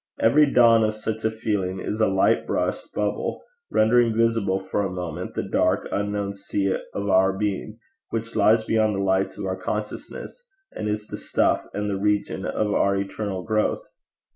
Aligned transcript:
Every 0.19 0.47
dawn 0.51 0.83
of 0.83 0.95
such 0.95 1.23
a 1.25 1.29
feeling 1.29 1.79
is 1.79 2.01
a 2.01 2.07
light 2.07 2.47
brushed 2.47 2.91
bubble 2.95 3.43
rendering 3.69 4.17
visible 4.17 4.59
for 4.59 4.81
a 4.81 4.89
moment 4.89 5.35
the 5.35 5.43
dark 5.47 5.87
unknown 5.91 6.33
sea 6.33 6.75
of 6.95 7.07
our 7.07 7.33
being 7.37 7.77
which 8.09 8.35
lies 8.35 8.63
beyond 8.65 8.95
the 8.95 9.03
lights 9.03 9.37
of 9.37 9.45
our 9.45 9.55
consciousness, 9.61 10.43
and 10.71 10.89
is 10.89 11.05
the 11.05 11.17
stuff 11.17 11.67
and 11.75 12.01
region 12.01 12.45
of 12.45 12.73
our 12.73 12.95
eternal 12.95 13.43
growth. 13.43 13.83